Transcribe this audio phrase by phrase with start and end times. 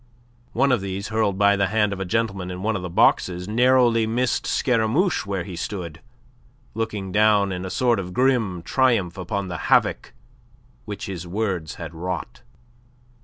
[0.53, 3.47] One of these hurled by the hand of a gentleman in one of the boxes
[3.47, 6.01] narrowly missed Scaramouche where he stood,
[6.73, 10.13] looking down in a sort of grim triumph upon the havoc
[10.85, 12.41] which his words had wrought.